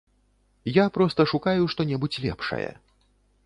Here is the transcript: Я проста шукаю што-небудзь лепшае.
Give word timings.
Я 0.77 0.85
проста 0.95 1.21
шукаю 1.33 1.69
што-небудзь 1.77 2.21
лепшае. 2.27 2.67